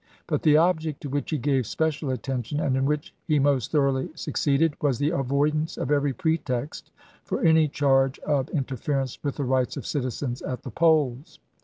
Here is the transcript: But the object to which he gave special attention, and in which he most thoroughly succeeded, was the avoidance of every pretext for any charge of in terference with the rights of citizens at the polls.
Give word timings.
But 0.25 0.41
the 0.41 0.57
object 0.57 1.01
to 1.01 1.09
which 1.09 1.29
he 1.29 1.37
gave 1.37 1.67
special 1.67 2.09
attention, 2.09 2.59
and 2.59 2.75
in 2.75 2.85
which 2.85 3.13
he 3.27 3.37
most 3.37 3.69
thoroughly 3.71 4.09
succeeded, 4.15 4.73
was 4.81 4.97
the 4.97 5.11
avoidance 5.11 5.77
of 5.77 5.91
every 5.91 6.11
pretext 6.11 6.89
for 7.23 7.41
any 7.43 7.67
charge 7.67 8.17
of 8.21 8.49
in 8.49 8.63
terference 8.63 9.19
with 9.23 9.35
the 9.35 9.43
rights 9.45 9.77
of 9.77 9.85
citizens 9.85 10.41
at 10.41 10.63
the 10.63 10.71
polls. 10.71 11.37